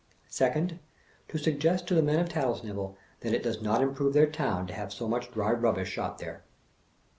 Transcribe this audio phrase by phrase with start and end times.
[0.31, 0.79] Second,
[1.27, 4.73] to suggest to the men of Tattlesnivel that it does not improve their town to
[4.73, 6.43] have so much Dry Eubbish shot there.